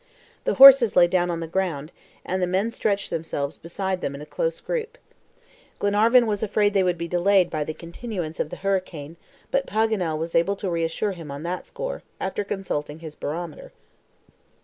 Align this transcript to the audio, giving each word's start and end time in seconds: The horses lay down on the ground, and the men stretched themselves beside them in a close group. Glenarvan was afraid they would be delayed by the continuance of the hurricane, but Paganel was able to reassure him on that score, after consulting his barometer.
The 0.45 0.55
horses 0.55 0.95
lay 0.95 1.05
down 1.05 1.29
on 1.29 1.41
the 1.41 1.47
ground, 1.47 1.91
and 2.25 2.41
the 2.41 2.47
men 2.47 2.71
stretched 2.71 3.11
themselves 3.11 3.59
beside 3.59 4.01
them 4.01 4.15
in 4.15 4.21
a 4.21 4.25
close 4.25 4.59
group. 4.59 4.97
Glenarvan 5.77 6.25
was 6.25 6.41
afraid 6.41 6.73
they 6.73 6.81
would 6.81 6.97
be 6.97 7.07
delayed 7.07 7.51
by 7.51 7.63
the 7.63 7.75
continuance 7.75 8.39
of 8.39 8.49
the 8.49 8.55
hurricane, 8.65 9.15
but 9.51 9.67
Paganel 9.67 10.17
was 10.17 10.33
able 10.33 10.55
to 10.55 10.71
reassure 10.71 11.11
him 11.11 11.29
on 11.29 11.43
that 11.43 11.67
score, 11.67 12.01
after 12.19 12.43
consulting 12.43 12.97
his 12.97 13.15
barometer. 13.15 13.73